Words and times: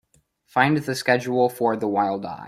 Find 0.45 0.77
the 0.77 0.95
schedule 0.95 1.47
for 1.47 1.77
The 1.77 1.87
Wild 1.87 2.25
Eye. 2.25 2.39